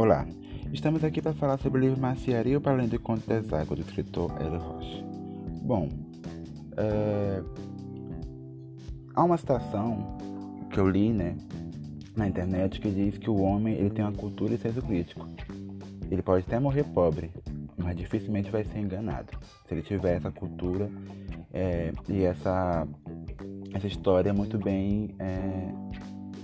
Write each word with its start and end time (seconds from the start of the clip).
Olá, 0.00 0.24
estamos 0.72 1.02
aqui 1.02 1.20
para 1.20 1.34
falar 1.34 1.58
sobre 1.58 1.80
o 1.80 1.82
livro 1.82 2.00
Maciaria 2.00 2.60
para 2.60 2.70
além 2.70 2.86
do 2.86 3.00
Conto 3.00 3.26
das 3.26 3.52
Águas, 3.52 3.80
do 3.80 3.84
escritor 3.84 4.30
Hélio 4.40 4.60
Rocha. 4.60 5.04
Bom, 5.64 5.88
é... 6.76 7.42
há 9.12 9.24
uma 9.24 9.36
citação 9.36 10.16
que 10.70 10.78
eu 10.78 10.88
li 10.88 11.12
né, 11.12 11.36
na 12.14 12.28
internet 12.28 12.80
que 12.80 12.88
diz 12.88 13.18
que 13.18 13.28
o 13.28 13.40
homem 13.40 13.74
ele 13.74 13.90
tem 13.90 14.04
uma 14.04 14.14
cultura 14.14 14.54
e 14.54 14.58
senso 14.58 14.80
crítico. 14.82 15.26
Ele 16.08 16.22
pode 16.22 16.46
até 16.46 16.60
morrer 16.60 16.84
pobre, 16.84 17.32
mas 17.76 17.96
dificilmente 17.96 18.52
vai 18.52 18.62
ser 18.62 18.78
enganado 18.78 19.32
se 19.66 19.74
ele 19.74 19.82
tiver 19.82 20.18
essa 20.18 20.30
cultura 20.30 20.88
é, 21.52 21.90
e 22.08 22.22
essa, 22.22 22.86
essa 23.74 23.88
história 23.88 24.32
muito 24.32 24.58
bem 24.58 25.16
é, 25.18 25.72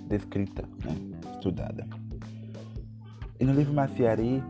descrita, 0.09 0.69
né, 0.85 0.97
estudada. 1.37 1.87
E 3.39 3.45
no 3.45 3.53
livro 3.53 3.75
Maciari, 3.75 4.43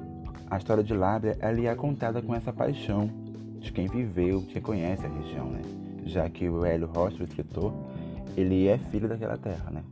a 0.50 0.58
história 0.58 0.84
de 0.84 0.92
Lábrea 0.92 1.36
ela 1.40 1.60
é 1.66 1.74
contada 1.74 2.20
com 2.20 2.34
essa 2.34 2.52
paixão 2.52 3.10
de 3.58 3.72
quem 3.72 3.86
viveu, 3.86 4.40
de 4.40 4.48
quem 4.48 4.62
conhece 4.62 5.06
a 5.06 5.08
região, 5.08 5.46
né? 5.46 5.62
Já 6.04 6.28
que 6.28 6.48
o 6.48 6.66
Hélio 6.66 6.86
Rocha, 6.86 7.22
o 7.22 7.24
escritor, 7.24 7.72
ele 8.36 8.68
é 8.68 8.76
filho 8.76 9.08
daquela 9.08 9.38
terra, 9.38 9.70
né? 9.70 9.82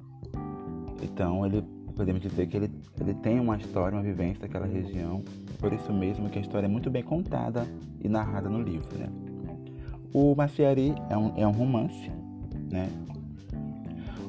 Então 1.03 1.47
ele 1.47 1.65
podemos 1.97 2.21
dizer 2.21 2.47
que 2.49 2.57
ele, 2.57 2.71
ele 3.01 3.15
tem 3.15 3.41
uma 3.41 3.57
história, 3.57 3.97
uma 3.97 4.05
vivência 4.05 4.43
daquela 4.43 4.67
região, 4.67 5.23
por 5.59 5.73
isso 5.73 5.93
mesmo 5.93 6.29
que 6.29 6.39
a 6.39 6.43
história 6.43 6.67
é 6.67 6.69
muito 6.69 6.91
bem 6.91 7.03
contada 7.03 7.67
e 8.01 8.09
narrada 8.09 8.49
no 8.49 8.61
livro, 8.61 8.99
né? 8.99 9.09
O 10.13 10.35
Maciari 10.35 10.95
é 11.09 11.17
um, 11.17 11.33
é 11.39 11.47
um 11.47 11.53
romance, 11.53 12.11
né? 12.71 12.91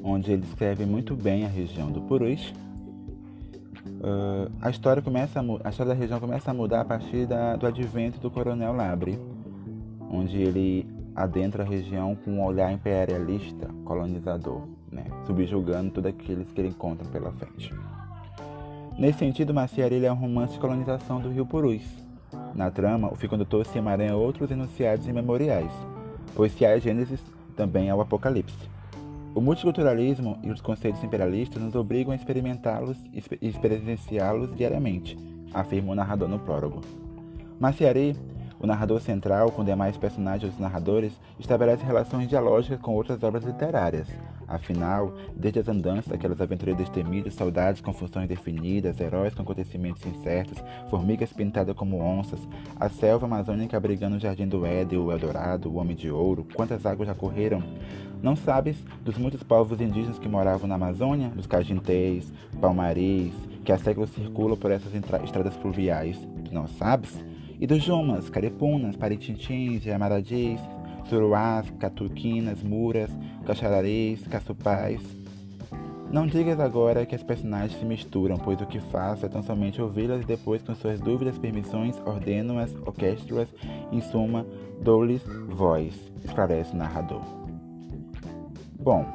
Onde 0.01 0.31
ele 0.31 0.41
descreve 0.41 0.85
muito 0.85 1.15
bem 1.15 1.43
a 1.43 1.49
região 1.49 1.91
do 1.91 2.01
Purus, 2.01 2.53
Uh, 4.03 4.51
a 4.61 4.69
história 4.69 5.01
começa 5.01 5.39
a, 5.39 5.43
a, 5.63 5.69
história 5.69 5.93
da 5.93 5.97
região 5.97 6.19
começa 6.19 6.51
a 6.51 6.53
mudar 6.53 6.81
a 6.81 6.85
partir 6.85 7.25
da, 7.25 7.55
do 7.55 7.65
advento 7.65 8.19
do 8.19 8.29
Coronel 8.29 8.73
Labre, 8.73 9.17
onde 10.11 10.41
ele 10.41 10.85
adentra 11.15 11.63
a 11.63 11.65
região 11.65 12.13
com 12.13 12.31
um 12.31 12.43
olhar 12.43 12.69
imperialista, 12.73 13.69
colonizador, 13.85 14.67
né, 14.91 15.05
subjugando 15.25 15.91
tudo 15.91 16.09
aqueles 16.09 16.51
que 16.51 16.59
ele 16.59 16.67
encontra 16.67 17.07
pela 17.07 17.31
frente. 17.31 17.73
Nesse 18.99 19.19
sentido, 19.19 19.53
Maciarilha 19.53 20.07
é 20.07 20.11
um 20.11 20.15
romance 20.15 20.53
de 20.53 20.59
colonização 20.59 21.21
do 21.21 21.29
Rio 21.29 21.45
Purus. 21.45 21.83
Na 22.53 22.69
trama, 22.69 23.09
o 23.09 23.15
fio 23.15 23.29
se 23.63 23.77
emaranha 23.77 24.17
outros 24.17 24.51
enunciados 24.51 25.07
e 25.07 25.13
memoriais, 25.13 25.71
pois 26.35 26.51
se 26.51 26.65
há 26.65 26.77
Gênesis, 26.77 27.21
também 27.55 27.89
há 27.89 27.95
o 27.95 28.01
Apocalipse. 28.01 28.72
O 29.35 29.41
multiculturalismo 29.41 30.37
e 30.43 30.51
os 30.51 30.61
conceitos 30.61 31.03
imperialistas 31.03 31.61
nos 31.61 31.73
obrigam 31.73 32.11
a 32.11 32.15
experimentá-los 32.15 32.97
e 33.11 33.47
experienciá-los 33.47 34.55
diariamente, 34.55 35.17
afirma 35.51 35.91
o 35.91 35.95
narrador 35.95 36.29
no 36.29 36.37
prólogo. 36.37 36.81
Maciari, 37.59 38.15
o 38.63 38.67
narrador 38.67 39.01
central, 39.01 39.51
com 39.51 39.63
demais 39.63 39.97
personagens 39.97 40.57
e 40.57 40.61
narradores, 40.61 41.11
estabelece 41.37 41.83
relações 41.83 42.29
dialógicas 42.29 42.79
com 42.79 42.95
outras 42.95 43.21
obras 43.21 43.43
literárias, 43.43 44.07
Afinal, 44.47 45.13
desde 45.35 45.59
as 45.59 45.67
andanças 45.67 46.07
daquelas 46.07 46.39
aventuras 46.39 46.77
destemidas, 46.77 47.33
saudades 47.33 47.81
com 47.81 47.93
funções 47.93 48.27
definidas, 48.27 48.99
heróis 48.99 49.33
com 49.33 49.41
acontecimentos 49.41 50.05
incertos, 50.05 50.63
formigas 50.89 51.31
pintadas 51.33 51.75
como 51.75 51.99
onças, 51.99 52.39
a 52.79 52.87
selva 52.87 53.25
amazônica 53.25 53.75
abrigando 53.75 54.17
o 54.17 54.19
jardim 54.19 54.47
do 54.47 54.65
Éden, 54.65 54.99
o 54.99 55.11
Eldorado, 55.11 55.69
o 55.69 55.77
Homem 55.77 55.95
de 55.95 56.11
Ouro, 56.11 56.45
quantas 56.53 56.85
águas 56.85 57.07
já 57.07 57.15
correram? 57.15 57.63
Não 58.21 58.35
sabes 58.35 58.77
dos 59.03 59.17
muitos 59.17 59.43
povos 59.43 59.81
indígenas 59.81 60.19
que 60.19 60.29
moravam 60.29 60.67
na 60.67 60.75
Amazônia, 60.75 61.29
dos 61.29 61.47
cajintéis, 61.47 62.31
palmaris, 62.61 63.33
que 63.65 63.71
há 63.71 63.77
séculos 63.77 64.11
circulam 64.11 64.57
por 64.57 64.71
essas 64.71 64.93
estradas 64.93 65.55
fluviais? 65.55 66.17
Não 66.51 66.67
sabes? 66.67 67.32
E 67.63 67.65
dos 67.65 67.81
Jumas, 67.81 68.29
Carepunas, 68.29 68.97
Paritintins, 68.97 69.87
Amaradis, 69.87 70.59
Suruás, 71.05 71.71
Catuquinas, 71.79 72.61
Muras, 72.61 73.09
Cachararês, 73.45 74.27
Caçupais. 74.27 74.99
Não 76.11 76.27
digas 76.27 76.59
agora 76.59 77.05
que 77.05 77.15
as 77.15 77.23
personagens 77.23 77.79
se 77.79 77.85
misturam, 77.85 78.37
pois 78.37 78.59
o 78.59 78.65
que 78.65 78.81
faço 78.81 79.25
é 79.25 79.29
tão 79.29 79.41
somente 79.41 79.81
ouvi-las 79.81 80.23
e 80.23 80.25
depois, 80.25 80.61
com 80.61 80.75
suas 80.75 80.99
dúvidas, 80.99 81.37
permissões, 81.37 81.97
ordeno-as, 82.05 82.75
orquestro-as, 82.85 83.47
em 83.93 84.01
suma, 84.01 84.45
dou-lhes 84.81 85.23
voz, 85.47 85.95
esclarece 86.21 86.73
o 86.73 86.75
narrador. 86.77 87.21
Bom, 88.77 89.05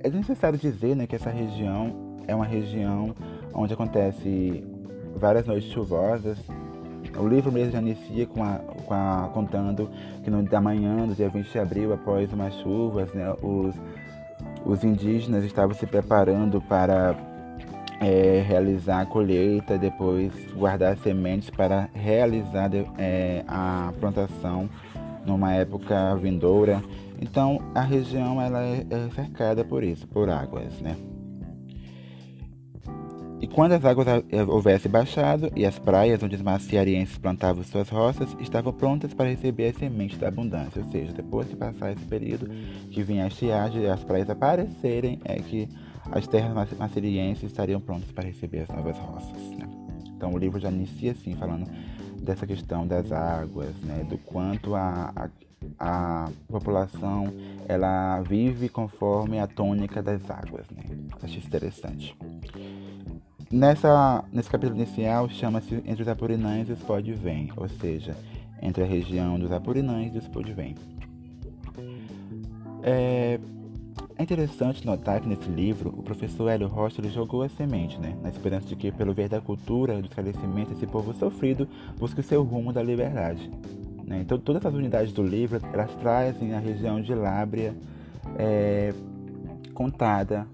é 0.00 0.10
necessário 0.10 0.58
dizer 0.58 0.96
né, 0.96 1.06
que 1.06 1.14
essa 1.14 1.30
região 1.30 1.94
é 2.26 2.34
uma 2.34 2.44
região 2.44 3.14
onde 3.54 3.72
acontece 3.72 4.64
várias 5.14 5.46
noites 5.46 5.70
chuvosas, 5.70 6.36
o 7.16 7.26
livro 7.26 7.50
mesmo 7.50 7.72
já 7.72 7.78
inicia 7.80 8.26
com 8.26 8.42
a, 8.42 8.60
com 8.86 8.94
a, 8.94 9.30
contando 9.32 9.90
que 10.22 10.30
no 10.30 10.42
da 10.42 10.60
manhã 10.60 11.06
do 11.06 11.14
dia 11.14 11.28
20 11.28 11.50
de 11.50 11.58
abril, 11.58 11.92
após 11.92 12.32
umas 12.32 12.54
chuvas, 12.54 13.12
né, 13.12 13.32
os, 13.42 13.74
os 14.64 14.84
indígenas 14.84 15.44
estavam 15.44 15.74
se 15.74 15.86
preparando 15.86 16.60
para 16.60 17.16
é, 18.00 18.42
realizar 18.46 19.02
a 19.02 19.06
colheita, 19.06 19.76
depois 19.76 20.32
guardar 20.54 20.96
sementes 20.98 21.50
para 21.50 21.88
realizar 21.92 22.70
é, 22.98 23.44
a 23.46 23.92
plantação 24.00 24.68
numa 25.24 25.52
época 25.52 26.16
vindoura. 26.16 26.82
Então 27.20 27.60
a 27.74 27.82
região 27.82 28.40
ela 28.40 28.62
é, 28.62 28.86
é 28.88 29.08
cercada 29.14 29.64
por 29.64 29.84
isso, 29.84 30.06
por 30.08 30.30
águas, 30.30 30.80
né? 30.80 30.96
E 33.40 33.46
quando 33.46 33.72
as 33.72 33.84
águas 33.84 34.06
houvessem 34.48 34.90
baixado 34.90 35.50
e 35.56 35.64
as 35.64 35.78
praias 35.78 36.22
onde 36.22 36.36
os 36.36 36.42
maciarienses 36.42 37.16
plantavam 37.16 37.64
suas 37.64 37.88
roças 37.88 38.36
estavam 38.38 38.70
prontas 38.70 39.14
para 39.14 39.30
receber 39.30 39.68
as 39.68 39.76
sementes 39.76 40.18
da 40.18 40.28
abundância, 40.28 40.82
ou 40.82 40.90
seja, 40.90 41.12
depois 41.12 41.48
que 41.48 41.56
passar 41.56 41.92
esse 41.92 42.04
período 42.04 42.46
que 42.90 43.02
vinha 43.02 43.24
a 43.24 43.28
estiagem 43.28 43.82
e 43.82 43.88
as 43.88 44.04
praias 44.04 44.28
aparecerem, 44.28 45.18
é 45.24 45.36
que 45.36 45.66
as 46.12 46.26
terras 46.26 46.52
maciarienses 46.78 47.44
estariam 47.44 47.80
prontas 47.80 48.10
para 48.12 48.26
receber 48.26 48.60
as 48.60 48.68
novas 48.68 48.96
roças. 48.98 49.40
Né? 49.56 49.66
Então 50.16 50.34
o 50.34 50.38
livro 50.38 50.60
já 50.60 50.70
inicia 50.70 51.12
assim, 51.12 51.34
falando 51.34 51.66
dessa 52.22 52.46
questão 52.46 52.86
das 52.86 53.10
águas, 53.10 53.74
né? 53.82 54.04
do 54.06 54.18
quanto 54.18 54.74
a, 54.74 55.12
a 55.16 55.28
a 55.78 56.30
população 56.48 57.32
ela 57.68 58.20
vive 58.20 58.68
conforme 58.68 59.38
a 59.38 59.46
tônica 59.46 60.02
das 60.02 60.28
águas. 60.30 60.66
Né? 60.70 60.82
Acho 61.22 61.38
interessante. 61.38 62.16
Nessa, 63.52 64.22
nesse 64.32 64.48
capítulo 64.48 64.76
inicial 64.76 65.28
chama-se 65.28 65.82
Entre 65.84 66.02
os 66.02 66.08
Apurinães 66.08 66.68
e 66.68 66.72
os 66.72 66.78
Podvém, 66.78 67.50
ou 67.56 67.68
seja, 67.68 68.16
entre 68.62 68.84
a 68.84 68.86
região 68.86 69.40
dos 69.40 69.50
Apurinães 69.50 70.14
e 70.14 70.18
os 70.18 70.28
Podvém. 70.28 70.76
É, 72.80 73.40
é 74.16 74.22
interessante 74.22 74.86
notar 74.86 75.20
que 75.20 75.26
nesse 75.26 75.48
livro 75.48 75.92
o 75.98 76.00
professor 76.00 76.48
Hélio 76.48 76.68
Rocha 76.68 77.02
jogou 77.08 77.42
a 77.42 77.48
semente, 77.48 77.98
né, 77.98 78.16
na 78.22 78.28
esperança 78.28 78.68
de 78.68 78.76
que, 78.76 78.92
pelo 78.92 79.12
ver 79.12 79.28
da 79.28 79.40
cultura 79.40 80.00
do 80.00 80.06
esclarecimento, 80.06 80.72
esse 80.72 80.86
povo 80.86 81.12
sofrido 81.12 81.66
busque 81.98 82.20
o 82.20 82.22
seu 82.22 82.44
rumo 82.44 82.72
da 82.72 82.84
liberdade. 82.84 83.50
Né? 84.06 84.20
Então, 84.20 84.38
todas 84.38 84.64
as 84.64 84.74
unidades 84.74 85.12
do 85.12 85.24
livro 85.24 85.60
elas 85.72 85.92
trazem 85.96 86.54
a 86.54 86.60
região 86.60 87.00
de 87.00 87.12
Lábria 87.12 87.74
é, 88.38 88.94
contada 89.74 90.46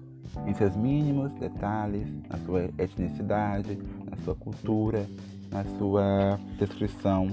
em 0.45 0.53
seus 0.53 0.75
mínimos 0.75 1.31
detalhes, 1.33 2.07
na 2.29 2.37
sua 2.39 2.63
etnicidade, 2.77 3.77
na 4.09 4.17
sua 4.23 4.35
cultura, 4.35 5.05
na 5.51 5.63
sua 5.77 6.39
descrição 6.57 7.29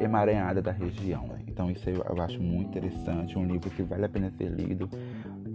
emaranhada 0.00 0.62
da 0.62 0.72
região. 0.72 1.28
Então 1.46 1.70
isso 1.70 1.88
eu, 1.88 2.04
eu 2.08 2.22
acho 2.22 2.40
muito 2.40 2.68
interessante, 2.68 3.38
um 3.38 3.44
livro 3.44 3.70
que 3.70 3.82
vale 3.82 4.04
a 4.04 4.08
pena 4.08 4.30
ser 4.30 4.48
lido 4.48 4.88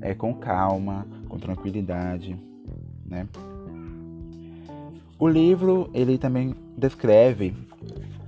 é, 0.02 0.14
com 0.14 0.34
calma, 0.34 1.06
com 1.28 1.38
tranquilidade. 1.38 2.38
Né? 3.06 3.28
O 5.18 5.28
livro 5.28 5.90
ele 5.94 6.18
também 6.18 6.56
descreve 6.78 7.56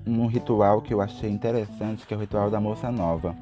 um 0.05 0.25
ritual 0.25 0.81
que 0.81 0.93
eu 0.93 1.01
achei 1.01 1.29
interessante, 1.29 2.07
que 2.07 2.13
é 2.13 2.17
o 2.17 2.19
ritual 2.19 2.49
da 2.49 2.59
moça 2.59 2.91
nova 2.91 3.35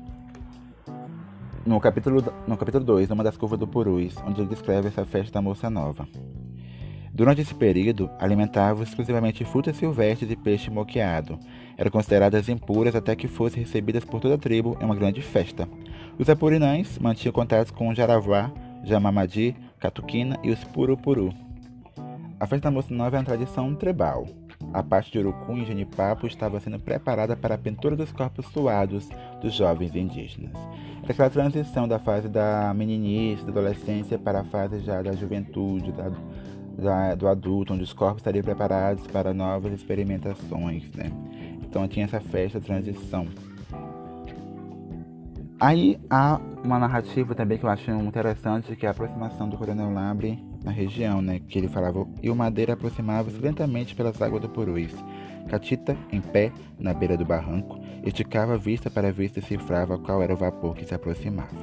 no 1.65 1.79
capítulo, 1.79 2.23
no 2.47 2.55
capítulo 2.55 2.85
2, 2.85 3.09
numa 3.09 3.23
das 3.23 3.35
curvas 3.35 3.57
do 3.57 3.67
Purus, 3.67 4.15
onde 4.25 4.41
ele 4.41 4.49
descreve 4.49 4.87
essa 4.87 5.03
festa 5.03 5.33
da 5.33 5.41
moça 5.41 5.69
nova. 5.69 6.07
Durante 7.11 7.41
esse 7.41 7.55
período, 7.55 8.09
alimentavam 8.19 8.83
exclusivamente 8.83 9.45
frutas 9.45 9.77
silvestres 9.77 10.29
e 10.29 10.35
peixe 10.35 10.69
moqueado. 10.69 11.39
Eram 11.77 11.89
consideradas 11.89 12.49
impuras 12.49 12.93
até 12.93 13.15
que 13.15 13.27
fossem 13.27 13.63
recebidas 13.63 14.03
por 14.03 14.19
toda 14.19 14.35
a 14.35 14.37
tribo 14.37 14.77
em 14.79 14.85
uma 14.85 14.95
grande 14.95 15.21
festa. 15.21 15.67
Os 16.19 16.29
apurinães 16.29 16.99
mantinham 16.99 17.33
contatos 17.33 17.71
com 17.71 17.89
o 17.89 17.95
Jaravá, 17.95 18.51
Jamamadi, 18.83 19.55
Catuquina 19.79 20.37
e 20.43 20.51
os 20.51 20.63
Purupuru. 20.65 21.33
A 22.37 22.45
festa 22.45 22.69
da 22.69 22.71
moça 22.71 22.93
nova 22.93 23.15
é 23.15 23.19
uma 23.19 23.25
tradição 23.25 23.73
tribal. 23.75 24.27
A 24.75 24.83
parte 24.83 25.09
de 25.09 25.19
Urucum 25.19 25.55
e 25.59 25.63
Genipapo 25.63 26.27
estava 26.27 26.59
sendo 26.59 26.77
preparada 26.77 27.33
para 27.33 27.55
a 27.55 27.57
pintura 27.57 27.95
dos 27.95 28.11
corpos 28.11 28.45
suados 28.47 29.07
dos 29.41 29.53
jovens 29.53 29.95
indígenas. 29.95 30.51
Aquela 31.07 31.29
transição 31.29 31.87
da 31.87 31.97
fase 31.97 32.27
da 32.27 32.73
meninice, 32.75 33.45
da 33.45 33.51
adolescência, 33.51 34.19
para 34.19 34.41
a 34.41 34.43
fase 34.43 34.79
já 34.79 35.01
da 35.01 35.13
juventude, 35.13 35.93
da, 35.93 36.11
da, 36.77 37.15
do 37.15 37.25
adulto, 37.25 37.73
onde 37.73 37.83
os 37.83 37.93
corpos 37.93 38.17
estariam 38.17 38.43
preparados 38.43 39.07
para 39.07 39.33
novas 39.33 39.71
experimentações, 39.71 40.91
né? 40.91 41.09
Então 41.63 41.87
tinha 41.87 42.03
essa 42.03 42.19
festa 42.19 42.59
transição. 42.59 43.27
Aí 45.57 45.97
há 46.09 46.37
uma 46.61 46.77
narrativa 46.77 47.33
também 47.33 47.57
que 47.57 47.63
eu 47.63 47.69
acho 47.69 47.89
interessante, 47.91 48.75
que 48.75 48.85
é 48.85 48.89
a 48.89 48.91
aproximação 48.91 49.47
do 49.47 49.55
Coronel 49.55 49.93
Labre 49.93 50.37
na 50.65 50.71
região, 50.71 51.21
né? 51.21 51.39
Que 51.47 51.59
ele 51.59 51.67
falava, 51.67 52.05
e 52.21 52.29
o 52.29 52.35
Madeira 52.35 52.73
aproximava-se 52.73 53.37
lentamente 53.37 53.95
pelas 53.95 54.19
águas 54.21 54.41
do 54.41 54.49
Purus. 54.49 54.93
Catita, 55.47 55.95
em 56.11 56.19
pé, 56.19 56.51
na 56.79 56.91
beira 56.93 57.15
do 57.15 57.23
barranco, 57.23 57.79
esticava 58.03 58.55
a 58.55 58.57
vista 58.57 58.89
para 58.89 59.11
ver 59.11 59.29
se 59.29 59.35
decifrava 59.35 59.97
qual 59.99 60.23
era 60.23 60.33
o 60.33 60.37
vapor 60.37 60.75
que 60.75 60.83
se 60.83 60.95
aproximava. 60.95 61.55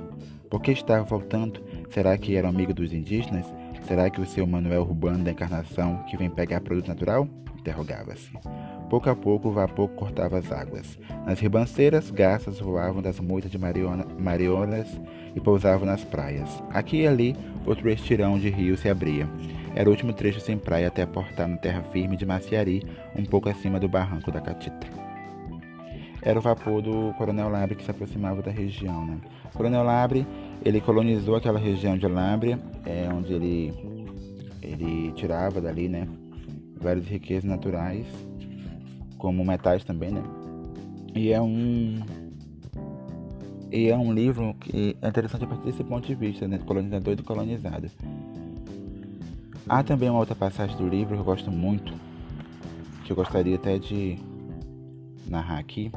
Por 0.48 0.62
que 0.62 0.70
estava 0.70 1.02
voltando? 1.02 1.60
Será 1.90 2.16
que 2.16 2.36
era 2.36 2.48
amigo 2.48 2.72
dos 2.72 2.92
indígenas? 2.92 3.52
Será 3.88 4.08
que 4.08 4.20
o 4.20 4.26
seu 4.26 4.46
Manuel 4.46 4.82
Urbano 4.82 5.24
da 5.24 5.32
Encarnação, 5.32 6.04
que 6.04 6.16
vem 6.16 6.30
pegar 6.30 6.60
produto 6.60 6.88
natural? 6.88 7.26
Interrogava-se. 7.58 8.30
Pouco 8.92 9.08
a 9.08 9.16
pouco 9.16 9.48
o 9.48 9.52
vapor 9.52 9.88
cortava 9.88 10.36
as 10.36 10.52
águas. 10.52 10.98
Nas 11.24 11.40
ribanceiras, 11.40 12.10
garças 12.10 12.60
voavam 12.60 13.00
das 13.00 13.18
moitas 13.18 13.50
de 13.50 13.58
marionas 13.58 15.00
e 15.34 15.40
pousavam 15.40 15.86
nas 15.86 16.04
praias. 16.04 16.62
Aqui 16.68 16.98
e 16.98 17.06
ali, 17.06 17.34
outro 17.64 17.88
estirão 17.88 18.38
de 18.38 18.50
rio 18.50 18.76
se 18.76 18.90
abria. 18.90 19.26
Era 19.74 19.88
o 19.88 19.92
último 19.92 20.12
trecho 20.12 20.40
sem 20.40 20.58
praia 20.58 20.88
até 20.88 21.04
aportar 21.04 21.48
na 21.48 21.56
terra 21.56 21.82
firme 21.84 22.18
de 22.18 22.26
Maciari, 22.26 22.82
um 23.16 23.24
pouco 23.24 23.48
acima 23.48 23.80
do 23.80 23.88
barranco 23.88 24.30
da 24.30 24.42
Catita. 24.42 24.86
Era 26.20 26.38
o 26.38 26.42
vapor 26.42 26.82
do 26.82 27.14
Coronel 27.16 27.48
Labre 27.48 27.76
que 27.76 27.84
se 27.84 27.90
aproximava 27.90 28.42
da 28.42 28.50
região. 28.50 29.06
Né? 29.06 29.16
O 29.54 29.56
Coronel 29.56 29.84
Labre 29.84 30.26
ele 30.62 30.82
colonizou 30.82 31.36
aquela 31.36 31.58
região 31.58 31.96
de 31.96 32.06
Lábrea, 32.06 32.58
é, 32.84 33.08
onde 33.10 33.32
ele, 33.32 33.72
ele 34.60 35.12
tirava 35.12 35.62
dali 35.62 35.88
né, 35.88 36.06
várias 36.78 37.06
riquezas 37.06 37.44
naturais, 37.44 38.06
como 39.22 39.44
metais 39.44 39.84
também, 39.84 40.10
né? 40.10 40.20
E 41.14 41.30
é 41.30 41.40
um 41.40 42.00
e 43.70 43.88
é 43.88 43.96
um 43.96 44.12
livro 44.12 44.52
que 44.58 44.96
é 45.00 45.08
interessante 45.08 45.44
a 45.44 45.46
partir 45.46 45.64
desse 45.64 45.84
ponto 45.84 46.04
de 46.04 46.14
vista, 46.16 46.48
né, 46.48 46.58
do 46.58 46.64
colonizador 46.64 47.12
e 47.12 47.16
do 47.16 47.22
colonizado. 47.22 47.88
Há 49.68 49.84
também 49.84 50.10
uma 50.10 50.18
outra 50.18 50.34
passagem 50.34 50.76
do 50.76 50.88
livro 50.88 51.14
que 51.14 51.20
eu 51.20 51.24
gosto 51.24 51.52
muito, 51.52 51.94
que 53.04 53.12
eu 53.12 53.16
gostaria 53.16 53.54
até 53.54 53.78
de 53.78 54.18
narrar 55.28 55.58
aqui, 55.58 55.92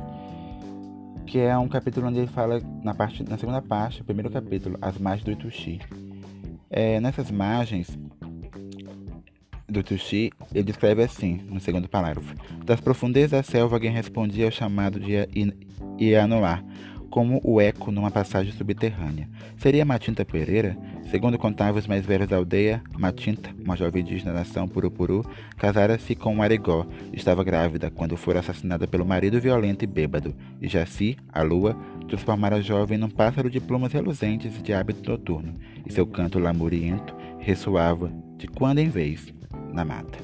que 1.25 1.39
é 1.39 1.57
um 1.57 1.67
capítulo 1.67 2.07
onde 2.07 2.19
ele 2.19 2.27
fala 2.27 2.61
na, 2.83 2.93
parte, 2.93 3.27
na 3.27 3.39
segunda 3.39 3.61
parte, 3.61 4.01
o 4.01 4.05
primeiro 4.05 4.29
capítulo, 4.29 4.77
as 4.79 4.99
margens 4.99 5.25
do 5.25 5.31
Ituxi. 5.31 5.81
É, 6.69 6.99
nessas 6.99 7.31
margens 7.31 7.97
do 9.75 9.81
Ituxi, 9.81 10.31
ele 10.53 10.63
descreve 10.63 11.03
assim, 11.03 11.41
no 11.49 11.59
segundo 11.59 11.87
parágrafo: 11.87 12.33
Das 12.63 12.79
profundezas 12.79 13.31
da 13.31 13.43
selva, 13.43 13.75
alguém 13.75 13.91
respondia 13.91 14.45
ao 14.45 14.51
chamado 14.51 14.99
de 14.99 15.13
Ianoá, 15.99 16.63
como 17.09 17.39
o 17.43 17.61
eco 17.61 17.91
numa 17.91 18.11
passagem 18.11 18.51
subterrânea. 18.51 19.29
Seria 19.57 19.85
Matinta 19.85 20.25
Pereira? 20.25 20.77
Segundo 21.09 21.37
contavam 21.37 21.79
os 21.79 21.87
mais 21.87 22.05
velhos 22.05 22.27
da 22.27 22.35
aldeia, 22.35 22.81
Matinta, 22.97 23.51
uma 23.63 23.77
jovem 23.77 24.01
indígena 24.01 24.33
da 24.33 24.39
nação 24.39 24.67
Purupuru, 24.67 25.23
casara-se 25.55 26.15
com 26.15 26.35
um 26.35 26.41
arigó. 26.41 26.85
Estava 27.13 27.43
grávida 27.43 27.91
quando 27.91 28.17
foi 28.17 28.37
assassinada 28.37 28.87
pelo 28.87 29.05
marido 29.05 29.39
violento 29.39 29.83
e 29.83 29.87
bêbado. 29.87 30.35
E 30.61 30.67
Jaci, 30.67 31.15
a 31.31 31.41
lua, 31.41 31.77
transformara 32.07 32.57
a 32.57 32.61
jovem 32.61 32.97
num 32.97 33.09
pássaro 33.09 33.49
de 33.49 33.59
plumas 33.59 33.93
reluzentes 33.93 34.57
e 34.57 34.61
de 34.61 34.73
hábito 34.73 35.09
noturno, 35.09 35.55
e 35.85 35.93
seu 35.93 36.05
canto 36.05 36.39
lamuriento 36.39 37.15
ressoava 37.39 38.11
de 38.37 38.47
quando 38.47 38.79
em 38.79 38.89
vez 38.89 39.33
na 39.75 39.85
mata. 39.85 40.17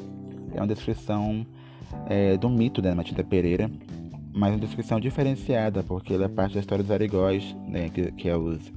É 0.53 0.57
uma 0.57 0.67
descrição 0.67 1.45
é, 2.07 2.37
do 2.37 2.49
mito 2.49 2.81
da 2.81 2.95
Matinta 2.95 3.23
Pereira, 3.23 3.69
mas 4.33 4.53
uma 4.53 4.59
descrição 4.59 4.99
diferenciada, 4.99 5.83
porque 5.83 6.13
ela 6.13 6.25
é 6.25 6.27
parte 6.27 6.53
da 6.53 6.61
história 6.61 6.83
dos 6.83 6.91
arigóis, 6.91 7.55
né, 7.67 7.89
que, 7.89 8.11
que 8.13 8.29
é 8.29 8.35
os 8.35 8.71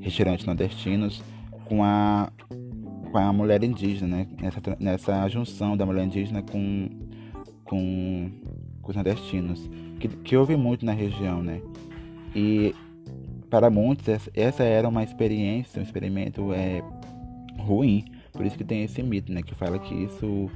retirantes 0.00 0.46
nordestinos, 0.46 1.22
com 1.64 1.82
a, 1.82 2.30
com 3.10 3.18
a 3.18 3.32
mulher 3.32 3.64
indígena, 3.64 4.18
né, 4.18 4.26
nessa, 4.40 4.60
nessa 4.78 5.28
junção 5.28 5.76
da 5.76 5.86
mulher 5.86 6.04
indígena 6.04 6.42
com, 6.42 6.88
com, 7.64 8.30
com 8.82 8.90
os 8.90 8.94
nordestinos, 8.94 9.68
que, 9.98 10.08
que 10.08 10.36
houve 10.36 10.56
muito 10.56 10.84
na 10.84 10.92
região, 10.92 11.42
né, 11.42 11.62
e 12.34 12.74
para 13.48 13.70
muitos 13.70 14.06
essa 14.34 14.62
era 14.62 14.88
uma 14.88 15.02
experiência, 15.02 15.80
um 15.80 15.82
experimento 15.82 16.52
é, 16.52 16.82
ruim, 17.58 18.04
por 18.32 18.44
isso 18.44 18.56
que 18.56 18.64
tem 18.64 18.84
esse 18.84 19.02
mito, 19.02 19.32
né, 19.32 19.42
que 19.42 19.54
fala 19.54 19.78
que 19.78 19.94
isso 19.94 20.50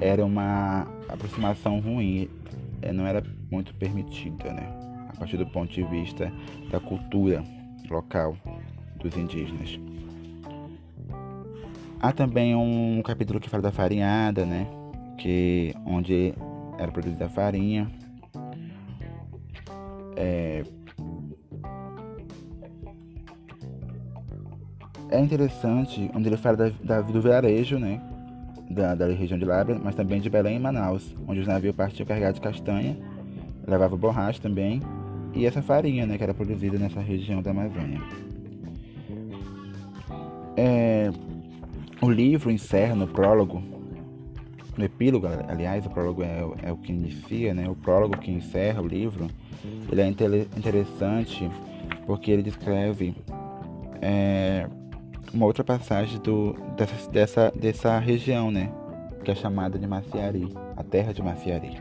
era 0.00 0.24
uma 0.24 0.86
aproximação 1.08 1.80
ruim 1.80 2.28
é, 2.82 2.92
não 2.92 3.06
era 3.06 3.22
muito 3.50 3.74
permitida, 3.74 4.52
né? 4.52 4.66
A 5.08 5.16
partir 5.18 5.36
do 5.36 5.46
ponto 5.46 5.72
de 5.72 5.82
vista 5.84 6.32
da 6.70 6.80
cultura 6.80 7.44
local 7.90 8.36
dos 8.96 9.16
indígenas. 9.16 9.78
Há 12.00 12.12
também 12.12 12.54
um 12.54 13.02
capítulo 13.02 13.38
que 13.38 13.50
fala 13.50 13.62
da 13.62 13.72
farinhada, 13.72 14.46
né? 14.46 14.66
Que 15.18 15.74
onde 15.84 16.32
era 16.78 16.90
produzida 16.90 17.26
a 17.26 17.28
farinha. 17.28 17.90
É, 20.16 20.62
é 25.10 25.20
interessante 25.20 26.10
onde 26.14 26.28
ele 26.28 26.36
fala 26.36 26.56
da, 26.56 26.70
da, 26.82 27.00
do 27.00 27.20
vilarejo, 27.20 27.78
né? 27.78 28.00
da, 28.70 28.94
da 28.94 29.06
região 29.06 29.38
de 29.38 29.44
Lábrea, 29.44 29.78
mas 29.82 29.96
também 29.96 30.20
de 30.20 30.30
Belém 30.30 30.56
e 30.56 30.60
Manaus, 30.60 31.14
onde 31.26 31.40
os 31.40 31.46
navios 31.46 31.74
partiam 31.74 32.06
carregados 32.06 32.36
de 32.36 32.40
castanha, 32.40 32.96
levavam 33.66 33.98
borracha 33.98 34.40
também, 34.40 34.80
e 35.34 35.44
essa 35.44 35.60
farinha, 35.60 36.06
né, 36.06 36.16
que 36.16 36.22
era 36.22 36.32
produzida 36.32 36.78
nessa 36.78 37.00
região 37.00 37.42
da 37.42 37.50
Amazônia. 37.50 38.00
É, 40.56 41.10
o 42.00 42.08
livro 42.08 42.50
encerra 42.50 42.94
no 42.94 43.08
prólogo, 43.08 43.62
no 44.76 44.84
epílogo, 44.84 45.26
aliás, 45.48 45.84
o 45.84 45.90
prólogo 45.90 46.22
é, 46.22 46.44
é, 46.62 46.72
o 46.72 46.76
que 46.76 46.92
inicia, 46.92 47.52
né, 47.52 47.68
o 47.68 47.74
prólogo 47.74 48.18
que 48.18 48.30
encerra 48.30 48.80
o 48.80 48.86
livro, 48.86 49.26
ele 49.90 50.00
é 50.00 50.06
interessante 50.06 51.50
porque 52.06 52.30
ele 52.30 52.42
descreve 52.42 53.14
é, 54.00 54.66
uma 55.32 55.46
outra 55.46 55.64
passagem 55.64 56.18
do, 56.20 56.56
dessa, 56.76 57.10
dessa, 57.10 57.52
dessa 57.54 57.98
região, 57.98 58.50
né? 58.50 58.70
Que 59.24 59.30
é 59.30 59.34
chamada 59.34 59.78
de 59.78 59.86
Maciari, 59.86 60.52
a 60.76 60.82
terra 60.82 61.12
de 61.12 61.22
Maciari. 61.22 61.78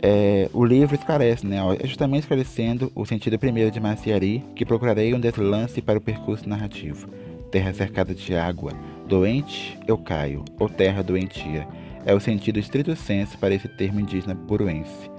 É, 0.00 0.48
o 0.52 0.64
livro 0.64 0.94
esclarece, 0.94 1.46
né? 1.46 1.58
É 1.80 1.86
justamente 1.86 2.22
esclarecendo 2.22 2.92
o 2.94 3.04
sentido 3.04 3.38
primeiro 3.38 3.70
de 3.70 3.80
Maciari 3.80 4.44
que 4.54 4.64
procurarei 4.64 5.12
um 5.14 5.20
deslance 5.20 5.82
para 5.82 5.98
o 5.98 6.02
percurso 6.02 6.48
narrativo. 6.48 7.08
Terra 7.50 7.72
cercada 7.72 8.14
de 8.14 8.36
água, 8.36 8.72
doente 9.08 9.78
eu 9.86 9.96
caio, 9.96 10.44
ou 10.58 10.68
terra 10.68 11.02
doentia. 11.02 11.66
É 12.04 12.14
o 12.14 12.20
sentido 12.20 12.58
estrito 12.58 12.94
senso 12.94 13.36
para 13.38 13.54
esse 13.54 13.68
termo 13.68 14.00
indígena 14.00 14.34
puruense. 14.34 15.10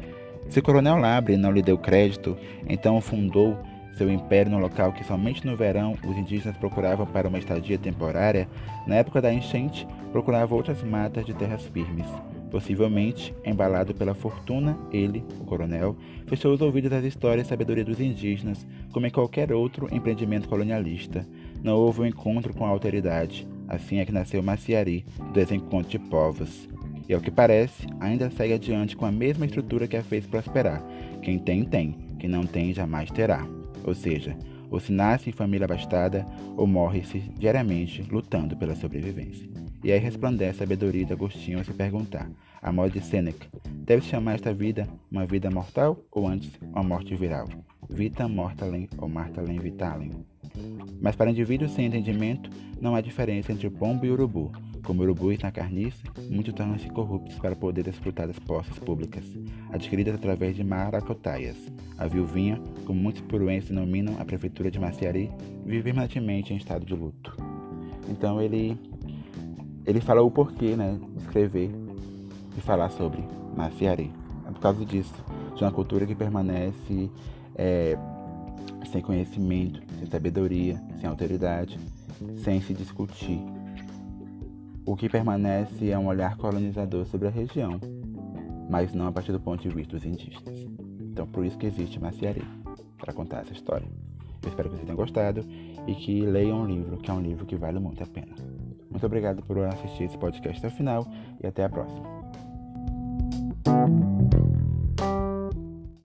Se 0.50 0.62
Coronel 0.62 0.98
Labre 0.98 1.38
não 1.38 1.52
lhe 1.52 1.62
deu 1.62 1.78
crédito, 1.78 2.38
então 2.68 3.00
fundou 3.02 3.58
seu 4.00 4.10
império 4.10 4.50
no 4.50 4.60
local 4.60 4.94
que 4.94 5.04
somente 5.04 5.46
no 5.46 5.58
verão 5.58 5.94
os 6.08 6.18
indígenas 6.18 6.56
procuravam 6.56 7.06
para 7.06 7.28
uma 7.28 7.38
estadia 7.38 7.78
temporária, 7.78 8.48
na 8.88 8.96
época 8.96 9.22
da 9.22 9.34
enchente 9.34 9.86
procurava 10.14 10.56
outras 10.56 10.82
matas 10.82 11.26
de 11.26 11.34
terras 11.34 11.66
firmes. 11.66 12.08
Possivelmente, 12.50 13.36
embalado 13.46 13.94
pela 13.94 14.16
fortuna, 14.16 14.80
ele, 14.90 15.22
o 15.42 15.44
coronel, 15.44 15.98
fechou 16.28 16.54
os 16.54 16.62
ouvidos 16.62 16.94
às 16.94 17.04
histórias 17.04 17.46
e 17.46 17.50
sabedoria 17.50 17.84
dos 17.84 18.00
indígenas, 18.00 18.66
como 18.94 19.06
em 19.06 19.12
qualquer 19.12 19.52
outro 19.52 19.94
empreendimento 19.94 20.48
colonialista. 20.48 21.28
Não 21.62 21.76
houve 21.76 22.02
um 22.02 22.06
encontro 22.06 22.54
com 22.54 22.66
a 22.66 22.70
alteridade. 22.70 23.46
Assim 23.68 24.00
é 24.00 24.06
que 24.06 24.14
nasceu 24.14 24.42
Maciari, 24.42 25.06
do 25.18 25.34
desencontro 25.34 25.92
de 25.92 26.00
povos. 26.00 26.70
E 27.08 27.14
ao 27.14 27.20
que 27.20 27.30
parece, 27.30 27.86
ainda 28.00 28.32
segue 28.32 28.54
adiante 28.54 28.96
com 28.96 29.06
a 29.06 29.12
mesma 29.12 29.46
estrutura 29.46 29.88
que 29.88 29.98
a 29.98 30.02
fez 30.02 30.26
prosperar. 30.26 30.82
Quem 31.22 31.38
tem, 31.38 31.66
tem. 31.66 31.98
Quem 32.18 32.30
não 32.30 32.46
tem, 32.46 32.74
jamais 32.74 33.12
terá. 33.12 33.59
Ou 33.84 33.94
seja, 33.94 34.38
ou 34.70 34.80
se 34.80 34.92
nasce 34.92 35.30
em 35.30 35.34
família 35.34 35.66
abastada, 35.66 36.26
ou 36.56 36.68
morre-se 36.68 37.20
diariamente 37.38 38.04
lutando 38.04 38.56
pela 38.56 38.76
sobrevivência. 38.76 39.50
E 39.84 39.92
aí 39.92 40.00
resplandece 40.00 40.58
a 40.58 40.66
sabedoria 40.66 41.06
de 41.06 41.14
Agostinho 41.14 41.60
a 41.60 41.64
se 41.64 41.74
perguntar, 41.74 42.30
a 42.62 42.72
modo 42.72 42.92
de 42.92 43.02
Sêneca, 43.02 43.48
deve 43.70 44.04
se 44.04 44.10
chamar 44.10 44.36
esta 44.36 44.54
vida 44.54 44.88
uma 45.10 45.26
vida 45.26 45.50
mortal 45.50 45.98
ou 46.12 46.28
antes 46.28 46.52
uma 46.62 46.84
morte 46.84 47.16
viral? 47.16 47.48
Vita 47.90 48.28
mortalem 48.28 48.88
ou 48.98 49.08
martalem 49.08 49.58
vitalem. 49.58 50.12
Mas 51.02 51.16
para 51.16 51.32
indivíduos 51.32 51.72
sem 51.72 51.86
entendimento, 51.86 52.50
não 52.82 52.96
há 52.96 53.02
diferença 53.02 53.52
entre 53.52 53.68
o 53.68 53.72
pombo 53.72 54.06
e 54.06 54.10
o 54.10 54.14
urubu. 54.14 54.52
Como 54.90 55.04
urubus 55.04 55.38
na 55.38 55.52
carniça, 55.52 56.02
muitos 56.32 56.52
tornam-se 56.52 56.90
corruptos 56.90 57.38
para 57.38 57.56
poder 57.56 57.84
desfrutar 57.84 58.26
das 58.26 58.40
posses 58.40 58.80
públicas, 58.80 59.24
adquiridas 59.72 60.16
através 60.16 60.56
de 60.56 60.64
maracotaias. 60.64 61.56
A 61.96 62.08
viuvinha, 62.08 62.60
como 62.88 63.00
muitos 63.00 63.22
puruenses 63.22 63.70
denominam 63.70 64.20
a 64.20 64.26
prefeitura 64.26 64.72
de 64.72 64.80
Maciari, 64.80 65.30
vive 65.64 65.84
permanentemente 65.84 66.56
em 66.56 66.58
estado 66.58 66.88
de 66.88 66.96
luto. 66.96 67.38
Então 68.10 68.42
ele 68.42 68.76
ele 69.86 70.02
fala 70.02 70.24
o 70.24 70.32
porquê, 70.32 70.76
né, 70.76 71.00
de 71.18 71.22
escrever 71.22 71.70
e 72.58 72.60
falar 72.60 72.90
sobre 72.90 73.24
Maciari. 73.56 74.12
É 74.48 74.52
por 74.52 74.60
causa 74.60 74.84
disso, 74.84 75.24
de 75.56 75.64
uma 75.64 75.72
cultura 75.72 76.08
que 76.08 76.16
permanece 76.16 77.12
é, 77.54 77.96
sem 78.92 79.04
conhecimento, 79.04 79.84
sem 80.00 80.08
sabedoria, 80.08 80.82
sem 81.00 81.08
autoridade, 81.08 81.80
sem 82.44 82.60
se 82.60 82.74
discutir. 82.74 83.40
O 84.90 84.96
que 84.96 85.08
permanece 85.08 85.92
é 85.92 86.00
um 86.00 86.08
olhar 86.08 86.36
colonizador 86.36 87.06
sobre 87.06 87.28
a 87.28 87.30
região, 87.30 87.80
mas 88.68 88.92
não 88.92 89.06
a 89.06 89.12
partir 89.12 89.32
do 89.32 89.40
ponto 89.40 89.62
de 89.62 89.70
vista 89.70 89.96
dos 89.96 90.04
indígenas. 90.04 90.66
Então, 91.12 91.28
por 91.28 91.46
isso 91.46 91.60
que 91.60 91.68
existe 91.68 92.00
Maciari, 92.00 92.42
para 92.98 93.14
contar 93.14 93.42
essa 93.42 93.54
história. 93.54 93.88
Eu 94.42 94.50
espero 94.50 94.68
que 94.68 94.78
vocês 94.78 94.86
tenham 94.88 94.98
gostado 94.98 95.46
e 95.86 95.94
que 95.94 96.22
leiam 96.22 96.64
o 96.64 96.66
livro, 96.66 96.98
que 96.98 97.12
é 97.12 97.14
um 97.14 97.22
livro 97.22 97.46
que 97.46 97.56
vale 97.56 97.78
muito 97.78 98.02
a 98.02 98.08
pena. 98.08 98.34
Muito 98.90 99.06
obrigado 99.06 99.44
por 99.44 99.60
assistir 99.60 100.06
esse 100.06 100.18
podcast 100.18 100.58
até 100.58 100.74
o 100.74 100.76
final 100.76 101.06
e 101.40 101.46
até 101.46 101.66
a 101.66 101.70
próxima. 101.70 102.10